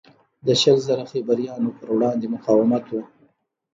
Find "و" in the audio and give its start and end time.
2.89-2.93